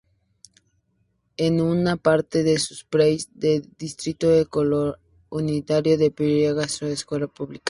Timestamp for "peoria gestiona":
6.09-6.91